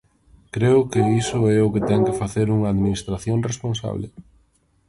Creo 0.55 0.79
que 0.91 1.01
iso 1.21 1.39
é 1.55 1.59
o 1.67 1.71
que 1.73 1.85
ten 1.89 2.01
que 2.07 2.17
facer 2.21 2.47
unha 2.57 2.71
administración 2.73 3.37
responsable. 3.49 4.07